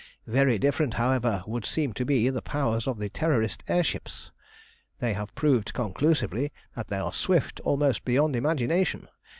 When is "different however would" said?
0.57-1.63